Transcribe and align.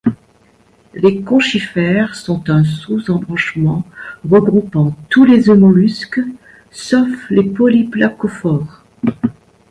Les 0.95 1.21
Conchifères 1.21 2.15
sont 2.15 2.49
un 2.49 2.63
sous-embranchement 2.63 3.83
regroupant 4.27 4.95
tous 5.09 5.25
les 5.25 5.47
Eumollusques 5.51 6.21
sauf 6.71 7.29
les 7.29 7.43
Polyplacophores. 7.43 8.83